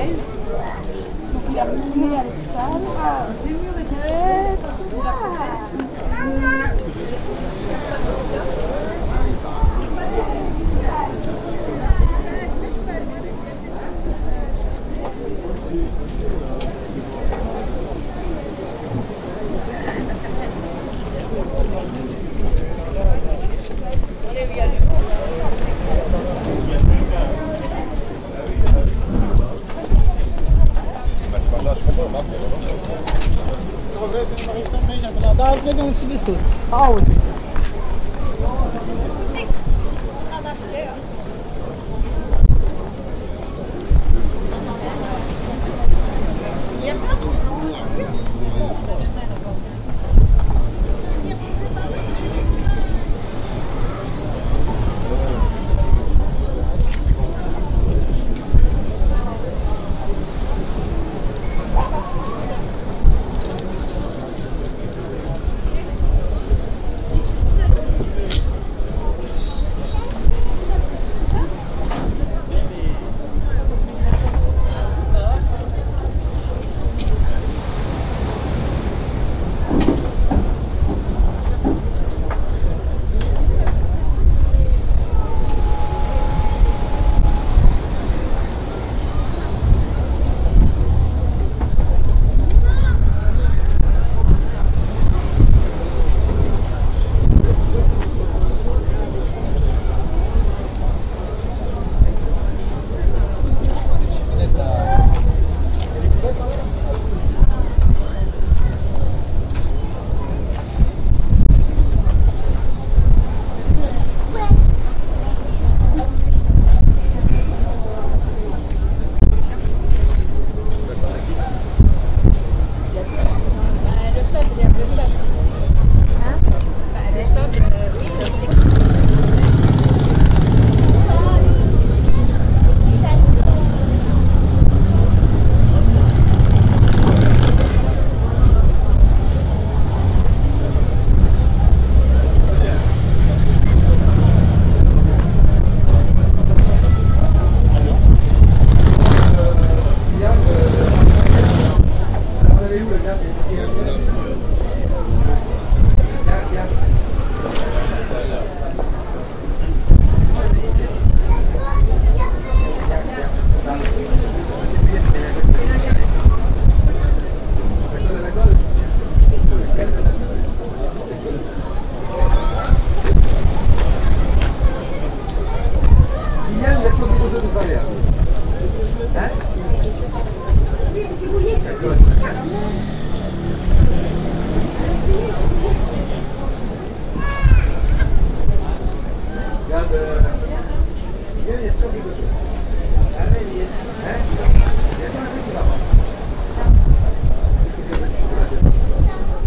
[0.00, 0.18] vocês,
[1.32, 3.28] no que a mulher está,
[35.64, 36.38] jogar um substituto.
[36.70, 37.39] Áudio.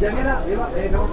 [0.00, 1.08] Ya mira, mira, eh, no.